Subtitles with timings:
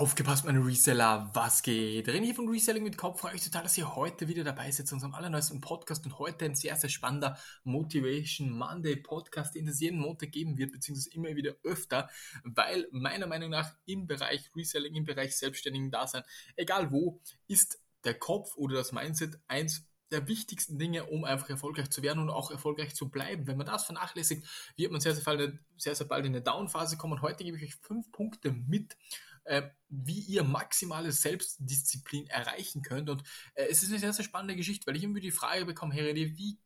[0.00, 2.08] Aufgepasst, meine Reseller, was geht?
[2.08, 3.20] René von Reselling mit Kopf.
[3.20, 6.46] Freue mich total, dass ihr heute wieder dabei seid zu unserem allerneuesten Podcast und heute
[6.46, 11.36] ein sehr, sehr spannender Motivation Monday Podcast, den es jeden Montag geben wird, beziehungsweise immer
[11.36, 12.08] wieder öfter,
[12.44, 16.22] weil meiner Meinung nach im Bereich Reselling, im Bereich selbstständigen Dasein,
[16.56, 21.90] egal wo, ist der Kopf oder das Mindset eins der wichtigsten Dinge, um einfach erfolgreich
[21.90, 23.46] zu werden und auch erfolgreich zu bleiben.
[23.46, 24.46] Wenn man das vernachlässigt,
[24.76, 27.14] wird man sehr, sehr bald, sehr, sehr bald in eine Downphase kommen.
[27.14, 28.96] Und heute gebe ich euch fünf Punkte mit,
[29.44, 33.10] äh, wie ihr maximale Selbstdisziplin erreichen könnt.
[33.10, 33.22] Und
[33.54, 36.04] äh, es ist eine sehr, sehr spannende Geschichte, weil ich immer die Frage bekomme, Herr
[36.04, 36.58] René, wie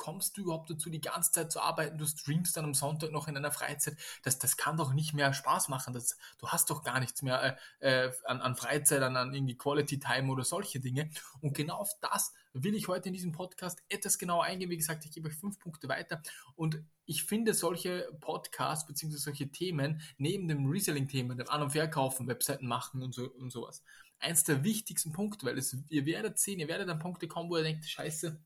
[0.00, 1.98] kommst du überhaupt dazu, die ganze Zeit zu arbeiten?
[1.98, 3.98] Du streamst dann am Sonntag noch in deiner Freizeit.
[4.22, 5.92] Das, das kann doch nicht mehr Spaß machen.
[5.92, 9.58] Das, du hast doch gar nichts mehr äh, äh, an, an Freizeit, an, an irgendwie
[9.58, 11.10] Quality Time oder solche Dinge.
[11.42, 14.70] Und genau auf das will ich heute in diesem Podcast etwas genauer eingehen.
[14.70, 16.22] Wie gesagt, ich gebe euch fünf Punkte weiter.
[16.56, 19.16] Und ich finde solche Podcasts bzw.
[19.18, 23.82] solche Themen neben dem Reselling-Thema, dem An- und Verkaufen, Webseiten machen und, so, und sowas,
[24.18, 27.58] eins der wichtigsten Punkte, weil es, ihr werdet sehen, ihr werdet an Punkte kommen, wo
[27.58, 28.40] ihr denkt, scheiße,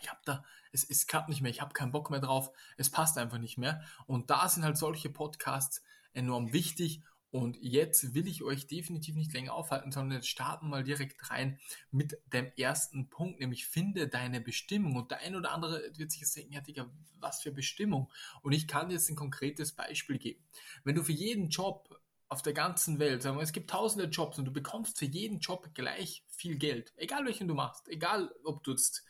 [0.00, 2.90] ich habe da, es, es klappt nicht mehr, ich habe keinen Bock mehr drauf, es
[2.90, 3.82] passt einfach nicht mehr.
[4.06, 5.82] Und da sind halt solche Podcasts
[6.12, 7.02] enorm wichtig.
[7.30, 11.58] Und jetzt will ich euch definitiv nicht länger aufhalten, sondern jetzt starten mal direkt rein
[11.90, 14.96] mit dem ersten Punkt, nämlich finde deine Bestimmung.
[14.96, 16.90] Und der ein oder andere wird sich jetzt denken, ja Digga,
[17.20, 18.10] was für Bestimmung?
[18.42, 20.42] Und ich kann dir jetzt ein konkretes Beispiel geben.
[20.84, 24.38] Wenn du für jeden Job auf der ganzen Welt, sagen wir, es gibt tausende Jobs
[24.38, 28.62] und du bekommst für jeden Job gleich viel Geld, egal welchen du machst, egal ob
[28.64, 29.04] du jetzt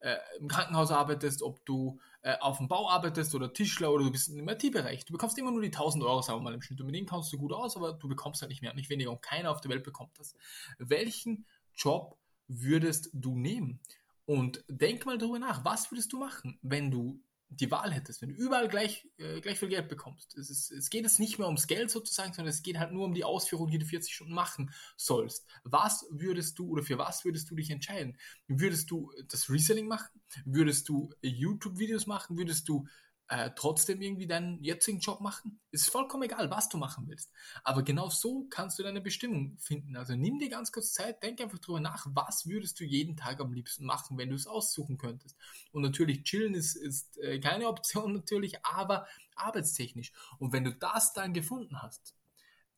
[0.00, 4.10] äh, im Krankenhaus arbeitest, ob du äh, auf dem Bau arbeitest oder Tischler oder du
[4.10, 5.04] bist im IT-Bereich.
[5.04, 6.80] Du bekommst immer nur die 1000 Euro, sagen wir mal im Schnitt.
[6.80, 9.10] Und mit denen kommst du gut aus, aber du bekommst halt nicht mehr, nicht weniger.
[9.10, 10.34] Und keiner auf der Welt bekommt das.
[10.78, 13.80] Welchen Job würdest du nehmen?
[14.26, 17.20] Und denk mal darüber nach, was würdest du machen, wenn du
[17.50, 20.36] die Wahl hättest, wenn du überall gleich, äh, gleich viel Geld bekommst.
[20.38, 23.04] Es, ist, es geht jetzt nicht mehr ums Geld sozusagen, sondern es geht halt nur
[23.04, 25.46] um die Ausführung, die du 40 Stunden machen sollst.
[25.64, 28.16] Was würdest du oder für was würdest du dich entscheiden?
[28.46, 30.20] Würdest du das Reselling machen?
[30.44, 32.38] Würdest du YouTube-Videos machen?
[32.38, 32.86] Würdest du
[33.30, 35.60] äh, trotzdem irgendwie deinen jetzigen Job machen.
[35.70, 37.30] Ist vollkommen egal, was du machen willst.
[37.62, 39.96] Aber genau so kannst du deine Bestimmung finden.
[39.96, 43.40] Also nimm dir ganz kurz Zeit, denk einfach drüber nach, was würdest du jeden Tag
[43.40, 45.36] am liebsten machen, wenn du es aussuchen könntest.
[45.70, 50.12] Und natürlich chillen ist, ist äh, keine Option natürlich, aber arbeitstechnisch.
[50.40, 52.16] Und wenn du das dann gefunden hast,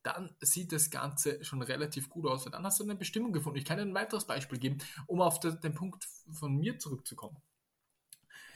[0.03, 2.45] dann sieht das Ganze schon relativ gut aus.
[2.45, 3.57] Dann hast du eine Bestimmung gefunden.
[3.57, 4.77] Ich kann dir ein weiteres Beispiel geben,
[5.07, 7.41] um auf den Punkt von mir zurückzukommen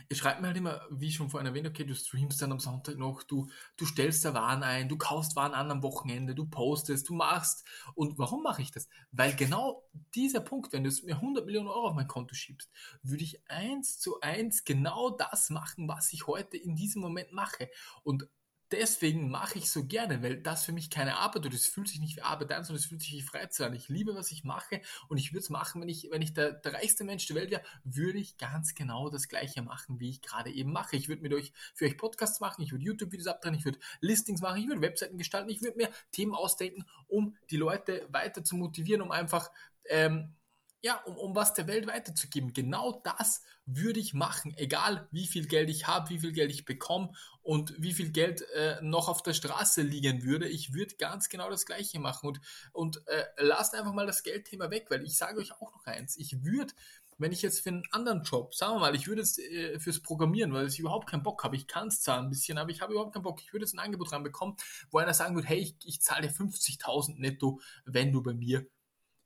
[0.09, 2.97] ihr schreibt mir halt immer, wie schon vorhin erwähnt, okay, du streamst dann am Sonntag
[2.97, 7.09] noch, du, du stellst da Waren ein, du kaufst Waren an am Wochenende, du postest,
[7.09, 7.66] du machst.
[7.95, 8.88] Und warum mache ich das?
[9.12, 9.84] Weil genau
[10.16, 12.69] dieser Punkt, wenn du mir 100 Millionen Euro auf mein Konto schiebst,
[13.01, 17.69] würde ich eins zu eins genau das machen, was ich heute in diesem Moment mache.
[18.03, 18.28] Und
[18.72, 22.00] deswegen mache ich so gerne, weil das für mich keine Arbeit oder es fühlt sich
[22.00, 23.74] nicht wie Arbeit an, sondern es fühlt sich wie Freizeit an.
[23.74, 26.52] Ich liebe, was ich mache und ich würde es machen, wenn ich, wenn ich der,
[26.52, 30.22] der reichste Mensch der Welt wäre, würde ich ganz genau das gleiche machen, wie ich
[30.22, 30.96] gerade eben mache.
[30.96, 34.42] Ich würde mit euch, für euch Podcasts machen, ich würde YouTube-Videos abdrehen, ich würde Listings
[34.42, 38.56] machen, ich würde Webseiten gestalten, ich würde mir Themen ausdenken, um die Leute weiter zu
[38.56, 39.52] motivieren, um einfach
[39.90, 40.34] ähm,
[40.82, 42.54] ja, um, um was der Welt weiterzugeben.
[42.54, 46.66] Genau das würde ich machen, egal wie viel Geld ich habe, wie viel Geld ich
[46.66, 47.12] bekomme
[47.42, 50.48] und wie viel Geld äh, noch auf der Straße liegen würde.
[50.48, 52.40] Ich würde ganz genau das Gleiche machen und,
[52.72, 56.16] und äh, lasst einfach mal das Geldthema weg, weil ich sage euch auch noch eins.
[56.18, 56.74] Ich würde
[57.18, 60.00] wenn ich jetzt für einen anderen Job, sagen wir mal, ich würde jetzt äh, fürs
[60.00, 62.82] Programmieren, weil ich überhaupt keinen Bock habe, ich kann es zwar ein bisschen, aber ich
[62.82, 64.56] habe überhaupt keinen Bock, ich würde jetzt ein Angebot reinbekommen,
[64.92, 68.68] wo einer sagen würde, hey, ich, ich zahle dir 50.000 netto, wenn du bei mir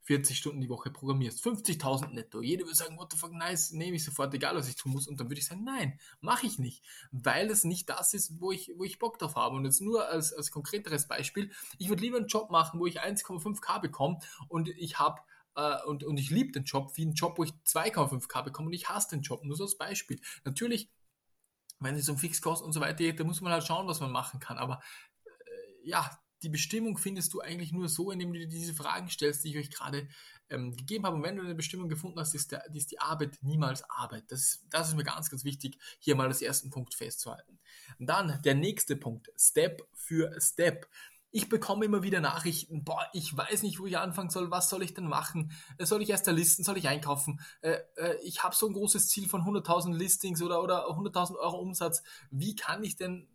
[0.03, 2.41] 40 Stunden die Woche programmierst, 50.000 netto.
[2.41, 5.07] Jeder würde sagen, what the fuck, nice, nehme ich sofort, egal was ich tun muss.
[5.07, 8.51] Und dann würde ich sagen, nein, mache ich nicht, weil es nicht das ist, wo
[8.51, 9.55] ich, wo ich Bock drauf habe.
[9.55, 13.01] Und jetzt nur als, als konkreteres Beispiel, ich würde lieber einen Job machen, wo ich
[13.01, 15.21] 1,5k bekomme und ich habe
[15.53, 18.73] Uh, und, und ich liebe den Job, wie einen Job, wo ich 2,5k bekomme und
[18.73, 19.43] ich hasse den Job.
[19.43, 20.17] Nur so als Beispiel.
[20.45, 20.89] Natürlich,
[21.81, 24.13] wenn es um Fixkosten und so weiter geht, da muss man halt schauen, was man
[24.13, 24.57] machen kann.
[24.57, 24.81] Aber
[25.25, 26.09] äh, ja,
[26.43, 29.57] die Bestimmung findest du eigentlich nur so, indem du dir diese Fragen stellst, die ich
[29.57, 30.07] euch gerade
[30.49, 31.15] ähm, gegeben habe.
[31.15, 34.25] Und wenn du eine Bestimmung gefunden hast, ist, der, ist die Arbeit niemals Arbeit.
[34.29, 37.59] Das ist, das ist mir ganz, ganz wichtig, hier mal als ersten Punkt festzuhalten.
[37.99, 40.87] Und dann der nächste Punkt, Step für Step.
[41.33, 44.83] Ich bekomme immer wieder Nachrichten, boah, ich weiß nicht, wo ich anfangen soll, was soll
[44.83, 45.53] ich denn machen?
[45.77, 47.39] Äh, soll ich erst da listen, soll ich einkaufen?
[47.61, 51.59] Äh, äh, ich habe so ein großes Ziel von 100.000 Listings oder, oder 100.000 Euro
[51.59, 52.03] Umsatz.
[52.31, 53.29] Wie kann ich denn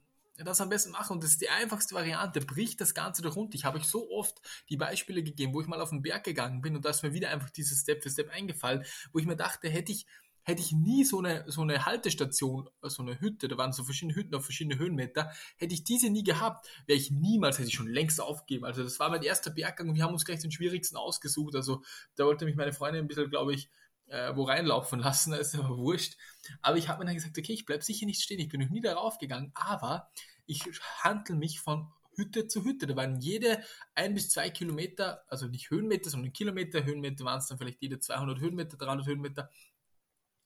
[0.44, 1.15] das am besten machen.
[1.15, 2.41] Und das ist die einfachste Variante.
[2.41, 3.55] Bricht das Ganze doch runter.
[3.55, 6.61] Ich habe euch so oft die Beispiele gegeben, wo ich mal auf den Berg gegangen
[6.61, 9.37] bin und da ist mir wieder einfach dieses Step für Step eingefallen, wo ich mir
[9.37, 10.06] dachte, hätte ich
[10.47, 14.15] hätte ich nie so eine, so eine Haltestation, so eine Hütte, da waren so verschiedene
[14.15, 17.88] Hütten auf verschiedene Höhenmeter, hätte ich diese nie gehabt, wäre ich niemals, hätte ich schon
[17.88, 18.65] längst aufgegeben.
[18.65, 21.56] Also das war mein erster Berggang und wir haben uns gleich den schwierigsten ausgesucht.
[21.56, 21.83] Also
[22.15, 23.69] da wollte mich meine Freundin ein bisschen, glaube ich,
[24.08, 26.17] äh, wo reinlaufen lassen, das ist aber wurscht.
[26.62, 28.70] Aber ich habe mir dann gesagt, okay, ich bleibe sicher nicht stehen, ich bin noch
[28.70, 30.11] nie darauf gegangen, aber
[30.47, 30.64] ich
[31.03, 32.87] handle mich von Hütte zu Hütte.
[32.87, 33.62] Da waren jede
[33.94, 36.85] ein bis zwei Kilometer, also nicht Höhenmeter, sondern Kilometer.
[36.85, 39.50] Höhenmeter waren es dann vielleicht jede 200 Höhenmeter, 300 Höhenmeter.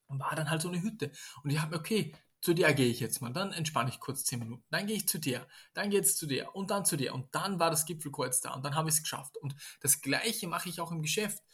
[0.08, 1.12] Und war dann halt so eine Hütte.
[1.44, 3.32] Und ich habe mir, okay, zu der gehe ich jetzt mal.
[3.32, 4.64] Dann entspanne ich kurz 10 Minuten.
[4.70, 5.46] Dann gehe ich zu der.
[5.72, 6.56] Dann geht es zu der.
[6.56, 7.14] Und dann zu der.
[7.14, 8.54] Und dann war das Gipfelkreuz da.
[8.54, 9.36] Und dann habe ich es geschafft.
[9.36, 11.44] Und das Gleiche mache ich auch im Geschäft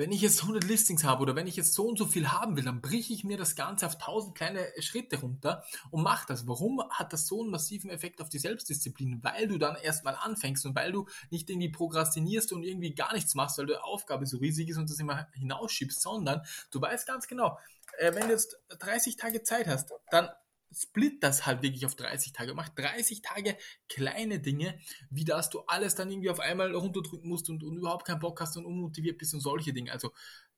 [0.00, 2.56] wenn ich jetzt 100 Listings habe oder wenn ich jetzt so und so viel haben
[2.56, 6.48] will, dann brich ich mir das Ganze auf 1000 kleine Schritte runter und mache das.
[6.48, 9.22] Warum hat das so einen massiven Effekt auf die Selbstdisziplin?
[9.22, 13.34] Weil du dann erstmal anfängst und weil du nicht irgendwie prokrastinierst und irgendwie gar nichts
[13.34, 17.28] machst, weil die Aufgabe so riesig ist und das immer hinausschiebst, sondern du weißt ganz
[17.28, 17.58] genau,
[17.98, 20.30] äh, wenn du jetzt 30 Tage Zeit hast, dann
[20.72, 22.54] split das halt wirklich auf 30 Tage.
[22.54, 23.56] Mach 30 Tage
[23.88, 24.78] kleine Dinge,
[25.10, 28.40] wie dass du alles dann irgendwie auf einmal runterdrücken musst und, und überhaupt keinen Bock
[28.40, 29.92] hast und unmotiviert bist und solche Dinge.
[29.92, 30.12] Also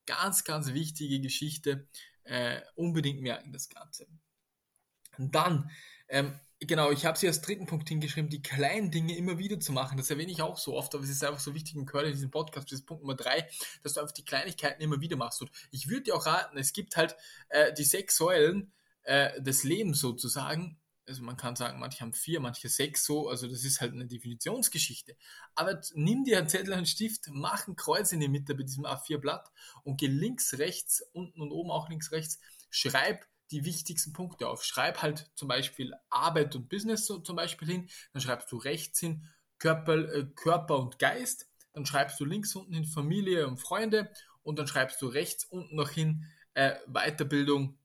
[0.06, 1.86] ganz, ganz wichtige Geschichte.
[2.24, 4.06] Äh, unbedingt merken das Ganze.
[5.18, 5.70] Und dann,
[6.08, 9.72] ähm, genau, ich habe sie als dritten Punkt hingeschrieben, die kleinen Dinge immer wieder zu
[9.72, 9.98] machen.
[9.98, 12.12] Das erwähne ich auch so oft, aber es ist einfach so wichtig im Curl in
[12.12, 13.48] diesem Podcast, das ist Punkt Nummer drei,
[13.82, 15.42] dass du einfach die Kleinigkeiten immer wieder machst.
[15.42, 17.16] Und ich würde dir auch raten, es gibt halt
[17.48, 18.72] äh, die sechs Säulen,
[19.04, 20.78] äh, des Lebens sozusagen.
[21.06, 24.06] Also man kann sagen, manche haben vier, manche sechs so, also das ist halt eine
[24.06, 25.16] Definitionsgeschichte.
[25.54, 28.86] Aber nimm dir einen Zettel einen Stift, mach ein Kreuz in die Mitte bei diesem
[28.86, 29.50] A4-Blatt
[29.82, 32.38] und geh links, rechts, unten und oben auch links, rechts,
[32.70, 34.64] schreib die wichtigsten Punkte auf.
[34.64, 39.00] Schreib halt zum Beispiel Arbeit und Business so zum Beispiel hin, dann schreibst du rechts
[39.00, 39.28] hin
[39.58, 44.10] Körper, äh, Körper und Geist, dann schreibst du links unten hin Familie und Freunde
[44.42, 47.78] und dann schreibst du rechts unten noch hin äh, Weiterbildung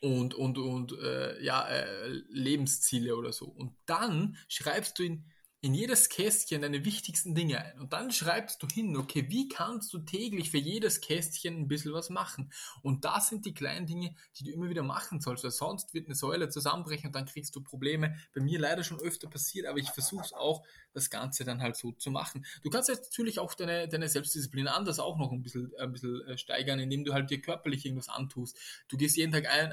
[0.00, 3.46] und, und, und äh, ja, äh, Lebensziele oder so.
[3.46, 5.24] Und dann schreibst du in,
[5.62, 7.78] in jedes Kästchen deine wichtigsten Dinge ein.
[7.78, 11.92] Und dann schreibst du hin, okay, wie kannst du täglich für jedes Kästchen ein bisschen
[11.92, 12.50] was machen?
[12.82, 16.06] Und das sind die kleinen Dinge, die du immer wieder machen sollst, weil sonst wird
[16.06, 18.16] eine Säule zusammenbrechen und dann kriegst du Probleme.
[18.34, 21.76] Bei mir leider schon öfter passiert, aber ich versuche es auch, das Ganze dann halt
[21.76, 22.46] so zu machen.
[22.62, 26.26] Du kannst jetzt natürlich auch deine, deine Selbstdisziplin anders auch noch ein bisschen, ein bisschen
[26.26, 28.58] äh, steigern, indem du halt dir körperlich irgendwas antust.
[28.88, 29.72] Du gehst jeden Tag ein,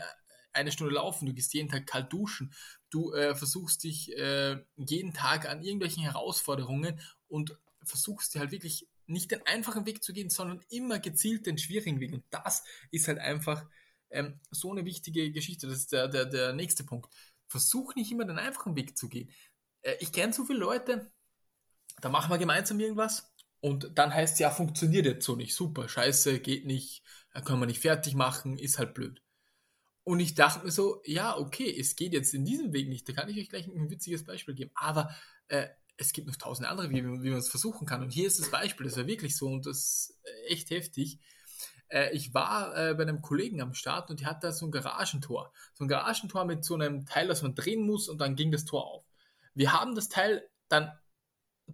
[0.57, 2.54] eine Stunde laufen, du gehst jeden Tag kalt duschen,
[2.89, 8.88] du äh, versuchst dich äh, jeden Tag an irgendwelchen Herausforderungen und versuchst dir halt wirklich
[9.06, 12.13] nicht den einfachen Weg zu gehen, sondern immer gezielt den schwierigen Weg.
[12.13, 13.65] Und das ist halt einfach
[14.09, 15.68] ähm, so eine wichtige Geschichte.
[15.68, 17.13] Das ist der, der, der nächste Punkt.
[17.48, 19.31] Versuch nicht immer den einfachen Weg zu gehen.
[19.81, 21.09] Äh, ich kenne so viele Leute,
[22.01, 25.56] da machen wir gemeinsam irgendwas und dann heißt es ja, funktioniert jetzt so nicht.
[25.56, 27.04] Super, scheiße, geht nicht,
[27.45, 29.21] können wir nicht fertig machen, ist halt blöd.
[30.07, 33.09] Und ich dachte mir so, ja, okay, es geht jetzt in diesem Weg nicht.
[33.09, 34.71] Da kann ich euch gleich ein witziges Beispiel geben.
[34.74, 35.13] Aber
[35.50, 35.68] äh,
[35.98, 38.01] es gibt noch tausende andere, wie, wie man es versuchen kann.
[38.01, 41.19] Und hier ist das Beispiel, das war wirklich so und das ist echt heftig.
[41.89, 44.71] Äh, ich war äh, bei einem Kollegen am Start und die hat da so ein
[44.71, 45.51] Garagentor.
[45.74, 48.63] So ein Garagentor mit so einem Teil, das man drehen muss und dann ging das
[48.63, 49.04] Tor auf.
[49.56, 50.89] Wir haben das Teil dann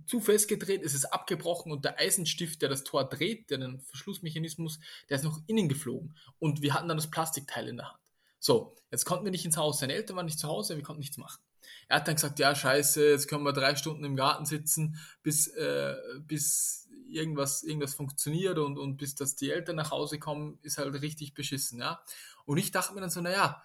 [0.07, 3.79] zu fest gedreht, ist es abgebrochen und der Eisenstift, der das Tor dreht, der den
[3.79, 6.17] Verschlussmechanismus, der ist noch innen geflogen.
[6.39, 8.02] Und wir hatten dann das Plastikteil in der Hand.
[8.43, 9.79] So, jetzt konnten wir nicht ins Haus.
[9.79, 11.41] Seine Eltern waren nicht zu Hause, wir konnten nichts machen.
[11.87, 15.47] Er hat dann gesagt, ja, scheiße, jetzt können wir drei Stunden im Garten sitzen, bis,
[15.47, 20.77] äh, bis irgendwas, irgendwas funktioniert und, und bis dass die Eltern nach Hause kommen, ist
[20.77, 22.03] halt richtig beschissen, ja.
[22.43, 23.63] Und ich dachte mir dann so, naja,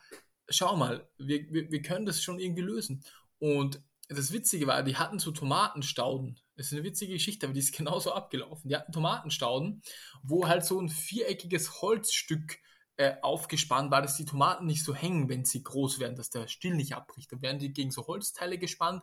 [0.48, 3.02] schau mal, wir, wir, wir können das schon irgendwie lösen.
[3.40, 6.38] Und das Witzige war, die hatten so Tomatenstauden.
[6.56, 8.68] Das ist eine witzige Geschichte, aber die ist genauso abgelaufen.
[8.68, 9.82] Die hatten Tomatenstauden,
[10.22, 12.60] wo halt so ein viereckiges Holzstück
[12.98, 16.48] äh, aufgespannt war, dass die Tomaten nicht so hängen, wenn sie groß werden, dass der
[16.48, 17.32] Still nicht abbricht.
[17.32, 19.02] Dann werden die gegen so Holzteile gespannt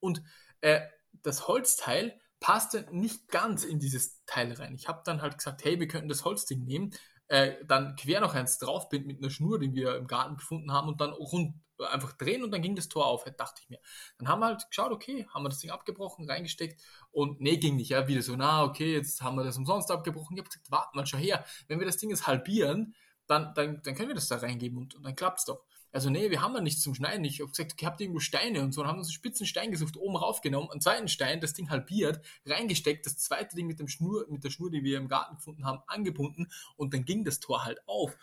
[0.00, 0.22] und
[0.62, 0.80] äh,
[1.22, 4.74] das Holzteil passte nicht ganz in dieses Teil rein.
[4.74, 6.92] Ich habe dann halt gesagt, hey, wir könnten das Holzding nehmen,
[7.28, 10.88] äh, dann quer noch eins draufbinden mit einer Schnur, die wir im Garten gefunden haben
[10.88, 13.80] und dann rund einfach drehen und dann ging das Tor auf, dachte ich mir.
[14.18, 17.76] Dann haben wir halt geschaut, okay, haben wir das Ding abgebrochen, reingesteckt und nee, ging
[17.76, 17.90] nicht.
[17.90, 20.36] Ja, wieder so, na, okay, jetzt haben wir das umsonst abgebrochen.
[20.36, 22.94] Ich habe gesagt, warte mal, schau her, wenn wir das Ding jetzt halbieren,
[23.26, 25.64] dann, dann, dann können wir das da reingeben und, und dann klappt es doch.
[25.92, 27.24] Also nee, wir haben ja nichts zum Schneiden.
[27.24, 28.82] Ich habe gesagt, ihr habt irgendwo Steine und so.
[28.82, 32.20] Dann haben uns einen spitzen Stein gesucht, oben raufgenommen, einen zweiten Stein, das Ding halbiert,
[32.44, 35.64] reingesteckt, das zweite Ding mit, dem Schnur, mit der Schnur, die wir im Garten gefunden
[35.64, 38.14] haben, angebunden und dann ging das Tor halt auf.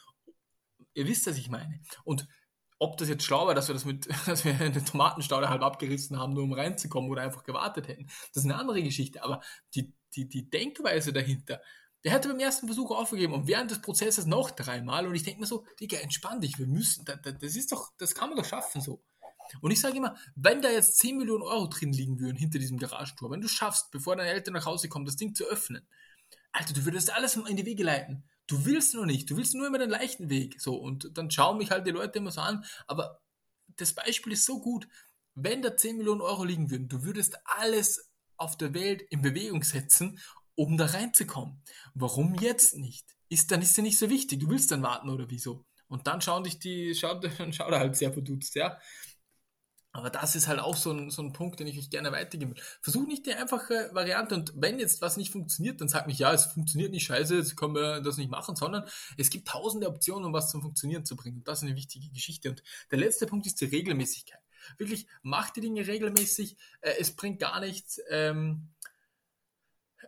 [0.94, 1.80] Ihr wisst, was ich meine.
[2.04, 2.28] Und
[2.78, 6.20] ob das jetzt schlau war, dass wir das mit, dass wir eine Tomatenstaude halb abgerissen
[6.20, 9.24] haben, nur um reinzukommen oder einfach gewartet hätten, das ist eine andere Geschichte.
[9.24, 9.42] Aber
[9.74, 11.62] die, die, die Denkweise dahinter,
[12.04, 15.08] Der hätte beim ersten Versuch aufgegeben und während des Prozesses noch dreimal.
[15.08, 18.14] Und ich denke mir so, Digga, entspann dich, wir müssen, das, das ist doch, das
[18.14, 19.02] kann man doch schaffen so.
[19.62, 22.78] Und ich sage immer, wenn da jetzt 10 Millionen Euro drin liegen würden hinter diesem
[22.78, 25.88] Garagentor, wenn du schaffst, bevor deine Eltern nach Hause kommen, das Ding zu öffnen,
[26.52, 28.24] Alter, du würdest alles in die Wege leiten.
[28.46, 30.62] Du willst nur nicht, du willst nur immer den leichten Weg.
[30.62, 32.64] So, und dann schauen mich halt die Leute immer so an.
[32.88, 33.22] Aber
[33.78, 34.88] das Beispiel ist so gut.
[35.36, 39.64] Wenn da 10 Millionen Euro liegen würden, du würdest alles auf der Welt in Bewegung
[39.64, 40.20] setzen,
[40.56, 41.62] um da reinzukommen.
[41.94, 43.16] Warum jetzt nicht?
[43.30, 44.40] Ist dann ist ja nicht so wichtig.
[44.40, 45.66] Du willst dann warten oder wieso?
[45.88, 48.78] Und dann schauen dich die, schaut, schaut er halt sehr verdutzt, ja.
[49.96, 52.56] Aber das ist halt auch so ein, so ein Punkt, den ich euch gerne weitergeben
[52.56, 52.64] will.
[52.82, 56.34] Versuch nicht die einfache Variante und wenn jetzt was nicht funktioniert, dann sag mich, ja,
[56.34, 58.86] es funktioniert nicht scheiße, jetzt können wir das nicht machen, sondern
[59.18, 61.38] es gibt tausende Optionen, um was zum Funktionieren zu bringen.
[61.38, 62.50] Und das ist eine wichtige Geschichte.
[62.50, 64.42] Und der letzte Punkt ist die Regelmäßigkeit.
[64.80, 66.58] Wirklich, mach die Dinge regelmäßig.
[66.82, 68.73] Äh, es bringt gar nichts, ähm,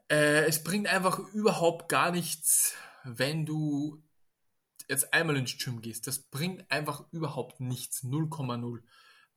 [0.09, 2.73] äh, es bringt einfach überhaupt gar nichts,
[3.03, 4.03] wenn du
[4.87, 6.07] jetzt einmal ins Gym gehst.
[6.07, 8.03] Das bringt einfach überhaupt nichts.
[8.03, 8.81] 0,0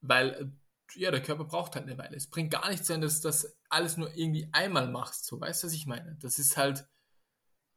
[0.00, 0.46] weil äh,
[0.94, 2.16] ja, der Körper braucht halt eine Weile.
[2.16, 5.26] Es bringt gar nichts, wenn du das alles nur irgendwie einmal machst.
[5.26, 6.16] So, weißt du, was ich meine?
[6.20, 6.88] Das ist halt,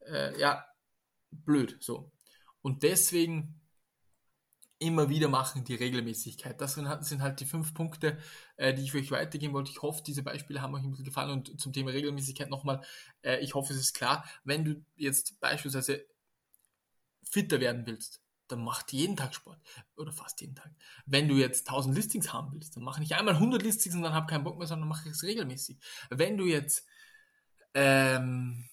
[0.05, 0.65] äh, ja,
[1.29, 1.77] blöd.
[1.81, 2.11] So.
[2.61, 3.60] Und deswegen
[4.81, 6.59] immer wieder machen die Regelmäßigkeit.
[6.59, 8.17] Das sind halt die fünf Punkte,
[8.57, 9.71] äh, die ich euch weitergeben wollte.
[9.71, 11.31] Ich hoffe, diese Beispiele haben euch ein bisschen gefallen.
[11.31, 12.81] Und zum Thema Regelmäßigkeit nochmal,
[13.21, 16.05] äh, ich hoffe, es ist klar, wenn du jetzt beispielsweise
[17.23, 19.59] fitter werden willst, dann mach jeden Tag Sport.
[19.95, 20.71] Oder fast jeden Tag.
[21.05, 24.13] Wenn du jetzt 1000 Listings haben willst, dann mach nicht einmal 100 Listings und dann
[24.13, 25.77] hab keinen Bock mehr, sondern mach es regelmäßig.
[26.09, 26.87] Wenn du jetzt,
[27.75, 28.67] ähm,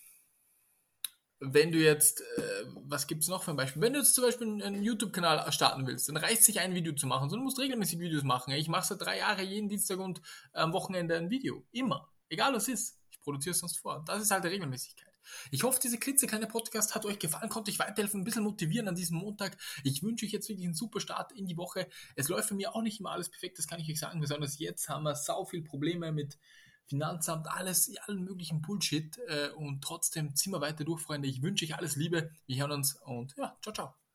[1.40, 3.80] wenn du jetzt, äh, was gibt's noch für ein Beispiel?
[3.82, 7.06] Wenn du jetzt zum Beispiel einen YouTube-Kanal starten willst, dann reicht sich ein Video zu
[7.06, 8.52] machen, sondern du musst regelmäßig Videos machen.
[8.52, 10.20] Ich mache seit drei Jahren jeden Dienstag und
[10.52, 11.64] am Wochenende ein Video.
[11.70, 12.10] Immer.
[12.28, 12.98] Egal was ist.
[13.10, 14.02] Ich produziere es sonst vor.
[14.06, 15.08] Das ist halt die Regelmäßigkeit.
[15.50, 18.94] Ich hoffe, diese klitzekleine Podcast hat euch gefallen, konnte euch weiterhelfen, ein bisschen motivieren an
[18.94, 19.56] diesem Montag.
[19.84, 21.86] Ich wünsche euch jetzt wirklich einen super Start in die Woche.
[22.16, 24.20] Es läuft für mich auch nicht immer alles perfekt, das kann ich euch sagen.
[24.20, 26.38] Besonders jetzt haben wir sau viel Probleme mit
[26.88, 29.18] Finanzamt, alles, allen möglichen Bullshit.
[29.28, 31.28] Äh, und trotzdem ziehen wir weiter durch, Freunde.
[31.28, 32.30] Ich wünsche euch alles Liebe.
[32.46, 34.07] Wir hören uns und ja, ciao, ciao.